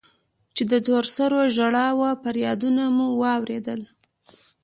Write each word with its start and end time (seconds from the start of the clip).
چې 0.55 0.63
د 0.71 0.73
تور 0.85 1.03
سرو 1.15 1.41
ژړا 1.55 1.87
و 1.99 2.01
فريادونه 2.23 2.83
مو 2.95 3.07
واورېدل. 3.21 3.81